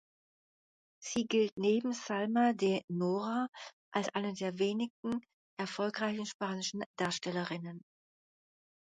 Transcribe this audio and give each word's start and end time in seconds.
Sie 0.99 1.27
gilt 1.27 1.57
neben 1.57 1.93
Salma 1.93 2.53
de 2.53 2.81
Nora 2.87 3.47
als 3.91 4.09
eine 4.15 4.33
der 4.33 4.57
wenigen 4.57 5.21
erfolgreichen 5.57 6.25
spanischen 6.25 6.81
Darstellerinnen. 6.95 7.83